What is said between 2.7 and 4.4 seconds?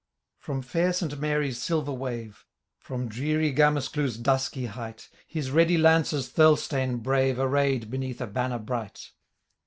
From dreary Gamescleuch's